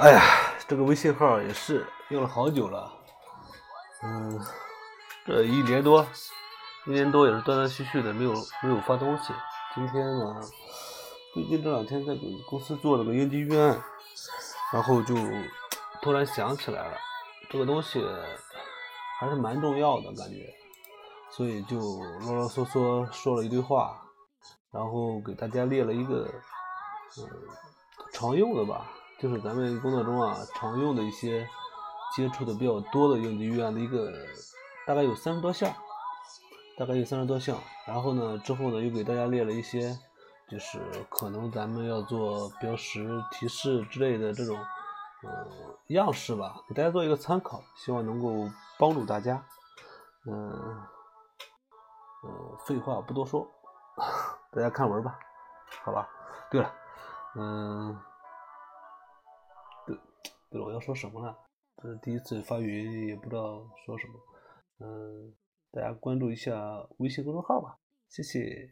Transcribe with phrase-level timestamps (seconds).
[0.00, 0.22] 哎呀，
[0.66, 2.90] 这个微信号也是用了好久了，
[4.02, 4.40] 嗯，
[5.26, 6.06] 这一年多，
[6.86, 8.32] 一年多也是断断续续的没有
[8.62, 9.34] 没有发东西。
[9.74, 10.40] 今天呢，
[11.34, 13.78] 最近这两天在给公司做了个应急预案，
[14.72, 15.14] 然后就
[16.00, 16.96] 突然想起来了，
[17.50, 18.02] 这个东西
[19.18, 20.50] 还是蛮重要的感觉，
[21.30, 24.00] 所以就啰啰嗦嗦说了一堆话，
[24.72, 26.26] 然后给大家列了一个
[27.18, 27.28] 嗯
[28.14, 28.90] 常用的吧。
[29.20, 31.46] 就是咱们工作中啊常用的一些
[32.16, 34.10] 接触的比较多的应急预案的一个，
[34.86, 35.70] 大概有三十多项，
[36.78, 37.58] 大概有三十多项。
[37.86, 39.94] 然后呢，之后呢又给大家列了一些，
[40.48, 44.56] 就是可能咱们要做标识、提示之类的这种，
[45.22, 45.46] 呃，
[45.88, 49.44] 样式吧，给大家做一个参考，希望能够帮助大家。
[50.26, 50.50] 嗯，
[52.22, 53.46] 呃，废话不多说，
[54.50, 55.18] 大家看文吧，
[55.84, 56.08] 好吧。
[56.50, 56.72] 对了，
[57.36, 58.09] 嗯。
[60.50, 61.34] 对了，我要说什么呢？
[61.76, 64.14] 这是第一次发语音，也不知道说什么。
[64.80, 65.32] 嗯，
[65.70, 68.68] 大家关注一下微信公众号吧，谢谢。